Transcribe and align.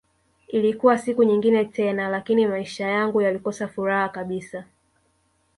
Ilikuwa 0.47 0.97
siku 0.97 1.23
nyingine 1.23 1.65
tena 1.65 2.09
lakini 2.09 2.47
maisha 2.47 2.87
yangu 2.87 3.21
yalikosa 3.21 3.67
furaha 3.67 4.09
kabisa 4.09 4.65